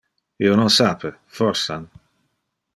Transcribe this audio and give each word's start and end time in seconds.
Io 0.45 0.55
non 0.59 0.71
sape, 0.77 1.13
forsan. 1.41 1.87